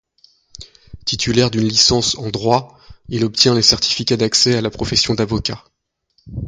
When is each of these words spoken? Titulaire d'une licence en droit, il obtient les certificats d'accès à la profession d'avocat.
Titulaire 1.05 1.51
d'une 1.51 1.67
licence 1.67 2.15
en 2.17 2.31
droit, 2.31 2.75
il 3.07 3.23
obtient 3.23 3.53
les 3.53 3.61
certificats 3.61 4.17
d'accès 4.17 4.55
à 4.57 4.61
la 4.61 4.71
profession 4.71 5.13
d'avocat. 5.13 5.63